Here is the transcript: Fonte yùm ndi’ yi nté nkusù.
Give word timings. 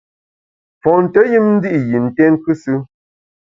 Fonte 0.81 1.21
yùm 1.31 1.47
ndi’ 1.55 1.69
yi 1.89 1.97
nté 2.05 2.23
nkusù. 2.33 2.75